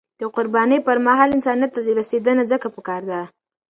د 0.19 0.21
قربانی 0.35 0.77
پر 0.87 0.97
مهال، 1.07 1.29
انسانیت 1.33 1.71
ته 1.75 1.79
رسیدنه 1.99 2.43
ځکه 2.51 2.67
پکار 2.75 3.01
ده. 3.11 3.21